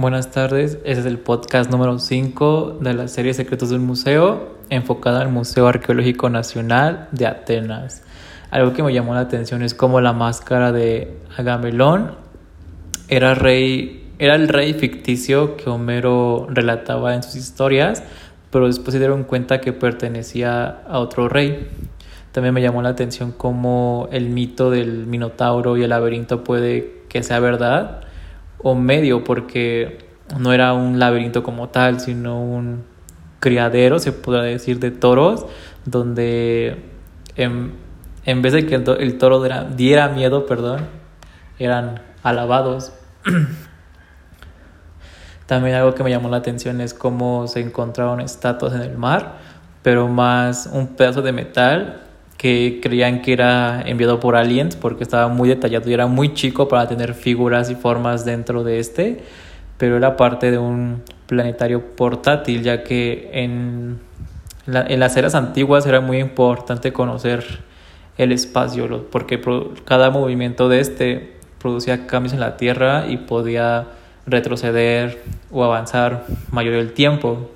Buenas 0.00 0.30
tardes, 0.30 0.78
este 0.84 1.00
es 1.00 1.04
el 1.04 1.18
podcast 1.18 1.70
número 1.70 1.98
5 1.98 2.78
de 2.80 2.94
la 2.94 3.06
serie 3.06 3.34
Secretos 3.34 3.68
del 3.68 3.80
Museo, 3.80 4.56
enfocada 4.70 5.20
al 5.20 5.28
Museo 5.28 5.66
Arqueológico 5.66 6.30
Nacional 6.30 7.08
de 7.12 7.26
Atenas. 7.26 8.02
Algo 8.50 8.72
que 8.72 8.82
me 8.82 8.94
llamó 8.94 9.12
la 9.12 9.20
atención 9.20 9.62
es 9.62 9.74
cómo 9.74 10.00
la 10.00 10.14
máscara 10.14 10.72
de 10.72 11.18
Agamemnón 11.36 12.14
era, 13.08 13.34
rey, 13.34 14.10
era 14.18 14.36
el 14.36 14.48
rey 14.48 14.72
ficticio 14.72 15.58
que 15.58 15.68
Homero 15.68 16.46
relataba 16.48 17.14
en 17.14 17.22
sus 17.22 17.36
historias, 17.36 18.02
pero 18.50 18.68
después 18.68 18.94
se 18.94 19.00
dieron 19.00 19.24
cuenta 19.24 19.60
que 19.60 19.74
pertenecía 19.74 20.80
a 20.88 20.98
otro 20.98 21.28
rey. 21.28 21.68
También 22.32 22.54
me 22.54 22.62
llamó 22.62 22.80
la 22.80 22.88
atención 22.88 23.32
cómo 23.36 24.08
el 24.12 24.30
mito 24.30 24.70
del 24.70 25.06
Minotauro 25.06 25.76
y 25.76 25.82
el 25.82 25.90
laberinto 25.90 26.42
puede 26.42 27.02
que 27.10 27.22
sea 27.22 27.38
verdad 27.38 28.06
o 28.62 28.74
medio, 28.74 29.24
porque 29.24 29.98
no 30.38 30.52
era 30.52 30.72
un 30.72 30.98
laberinto 30.98 31.42
como 31.42 31.68
tal, 31.68 32.00
sino 32.00 32.42
un 32.42 32.84
criadero, 33.40 33.98
se 33.98 34.12
podría 34.12 34.42
decir, 34.42 34.78
de 34.78 34.90
toros, 34.90 35.46
donde 35.84 36.82
en, 37.36 37.72
en 38.24 38.42
vez 38.42 38.52
de 38.52 38.66
que 38.66 38.76
el, 38.76 39.18
toro 39.18 39.42
diera, 39.74 40.08
miedo, 40.08 40.46
perdón, 40.46 40.86
eran 41.58 42.02
alabados. 42.22 42.92
También 45.46 45.74
algo 45.74 45.94
que 45.94 46.04
me 46.04 46.10
llamó 46.10 46.28
la 46.28 46.36
atención 46.36 46.80
es 46.80 46.94
cómo 46.94 47.48
se 47.48 47.60
encontraron 47.60 48.20
estatuas 48.20 48.74
en 48.74 48.82
el 48.82 48.96
mar, 48.96 49.38
pero 49.82 50.06
más 50.06 50.70
un 50.72 50.88
pedazo 50.88 51.22
de 51.22 51.32
metal 51.32 52.02
que 52.40 52.80
creían 52.82 53.20
que 53.20 53.34
era 53.34 53.82
enviado 53.84 54.18
por 54.18 54.34
aliens 54.34 54.74
porque 54.74 55.04
estaba 55.04 55.28
muy 55.28 55.46
detallado 55.46 55.90
y 55.90 55.92
era 55.92 56.06
muy 56.06 56.32
chico 56.32 56.68
para 56.68 56.88
tener 56.88 57.12
figuras 57.12 57.68
y 57.68 57.74
formas 57.74 58.24
dentro 58.24 58.64
de 58.64 58.78
este, 58.78 59.20
pero 59.76 59.98
era 59.98 60.16
parte 60.16 60.50
de 60.50 60.56
un 60.56 61.02
planetario 61.26 61.94
portátil 61.94 62.62
ya 62.62 62.82
que 62.82 63.28
en, 63.34 63.98
en 64.66 65.00
las 65.00 65.18
eras 65.18 65.34
antiguas 65.34 65.84
era 65.84 66.00
muy 66.00 66.16
importante 66.16 66.94
conocer 66.94 67.44
el 68.16 68.32
espacio 68.32 69.06
porque 69.10 69.38
cada 69.84 70.08
movimiento 70.08 70.70
de 70.70 70.80
este 70.80 71.34
producía 71.58 72.06
cambios 72.06 72.32
en 72.32 72.40
la 72.40 72.56
Tierra 72.56 73.06
y 73.06 73.18
podía 73.18 73.88
retroceder 74.24 75.22
o 75.50 75.62
avanzar 75.62 76.24
mayor 76.50 76.72
el 76.72 76.94
tiempo. 76.94 77.50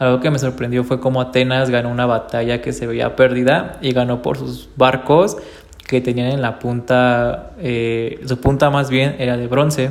Algo 0.00 0.20
que 0.20 0.30
me 0.30 0.38
sorprendió 0.38 0.82
fue 0.82 0.98
cómo 0.98 1.20
Atenas 1.20 1.68
ganó 1.68 1.90
una 1.90 2.06
batalla 2.06 2.62
que 2.62 2.72
se 2.72 2.86
veía 2.86 3.16
perdida 3.16 3.76
y 3.82 3.92
ganó 3.92 4.22
por 4.22 4.38
sus 4.38 4.70
barcos 4.74 5.36
que 5.86 6.00
tenían 6.00 6.28
en 6.28 6.40
la 6.40 6.58
punta, 6.58 7.50
eh, 7.58 8.18
su 8.24 8.40
punta 8.40 8.70
más 8.70 8.88
bien 8.88 9.16
era 9.18 9.36
de 9.36 9.46
bronce. 9.46 9.90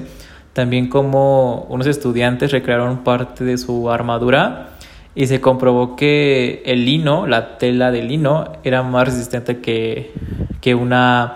También 0.53 0.89
como 0.89 1.67
unos 1.69 1.85
estudiantes 1.85 2.51
recrearon 2.51 3.03
parte 3.03 3.43
de 3.43 3.59
su 3.59 3.91
armadura 3.91 4.69
y 5.13 5.27
se 5.27 5.41
comprobó 5.41 5.95
que 5.95 6.63
el 6.65 6.85
lino, 6.85 7.27
la 7.27 7.59
tela 7.59 7.91
de 7.91 8.01
lino, 8.01 8.53
era 8.63 8.81
más 8.81 9.09
resistente 9.09 9.59
que, 9.59 10.11
que 10.59 10.73
una 10.73 11.35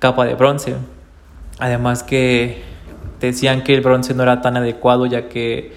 capa 0.00 0.24
de 0.24 0.34
bronce. 0.34 0.74
Además 1.60 2.02
que 2.02 2.64
decían 3.20 3.62
que 3.62 3.74
el 3.74 3.80
bronce 3.80 4.12
no 4.12 4.24
era 4.24 4.40
tan 4.40 4.56
adecuado 4.56 5.06
ya 5.06 5.28
que 5.28 5.72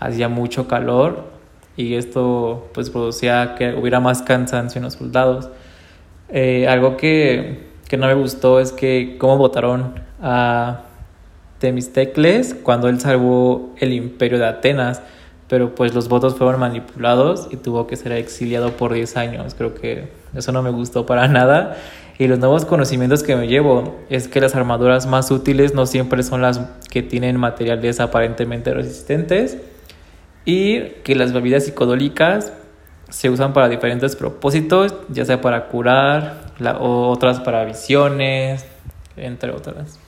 hacía 0.00 0.28
mucho 0.28 0.66
calor 0.66 1.30
y 1.76 1.94
esto 1.94 2.68
pues 2.74 2.90
producía 2.90 3.54
que 3.56 3.74
hubiera 3.74 4.00
más 4.00 4.22
cansancio 4.22 4.78
en 4.78 4.84
los 4.84 4.94
soldados. 4.94 5.48
Eh, 6.28 6.66
algo 6.68 6.96
que, 6.96 7.68
que, 7.88 7.96
no 7.96 8.06
me 8.06 8.14
gustó 8.14 8.60
es 8.60 8.72
que 8.72 9.16
cómo 9.18 9.36
votaron 9.38 9.94
a 10.20 10.82
Temistecles 11.58 12.56
cuando 12.62 12.88
él 12.88 13.00
salvó 13.00 13.74
el 13.78 13.92
imperio 13.92 14.38
de 14.38 14.46
Atenas, 14.46 15.02
pero 15.48 15.74
pues 15.74 15.94
los 15.94 16.08
votos 16.08 16.34
fueron 16.36 16.60
manipulados 16.60 17.48
y 17.50 17.56
tuvo 17.56 17.86
que 17.86 17.96
ser 17.96 18.12
exiliado 18.12 18.72
por 18.72 18.92
10 18.92 19.16
años. 19.16 19.54
Creo 19.54 19.74
que 19.74 20.08
eso 20.34 20.52
no 20.52 20.62
me 20.62 20.70
gustó 20.70 21.06
para 21.06 21.28
nada. 21.28 21.76
Y 22.18 22.28
los 22.28 22.38
nuevos 22.38 22.64
conocimientos 22.64 23.22
que 23.22 23.34
me 23.36 23.48
llevo 23.48 23.96
es 24.08 24.28
que 24.28 24.40
las 24.40 24.54
armaduras 24.54 25.06
más 25.06 25.30
útiles 25.30 25.74
no 25.74 25.86
siempre 25.86 26.22
son 26.22 26.42
las 26.42 26.60
que 26.90 27.02
tienen 27.02 27.36
materiales 27.36 28.00
aparentemente 28.00 28.72
resistentes 28.72 29.58
y 30.44 30.80
que 31.04 31.14
las 31.14 31.32
bebidas 31.32 31.64
psicodélicas 31.64 32.52
se 33.08 33.30
usan 33.30 33.52
para 33.52 33.68
diferentes 33.68 34.16
propósitos, 34.16 34.94
ya 35.08 35.24
sea 35.24 35.40
para 35.40 35.68
curar 35.68 36.52
o 36.80 37.08
otras 37.08 37.40
para 37.40 37.64
visiones, 37.64 38.66
entre 39.16 39.50
otras. 39.52 39.98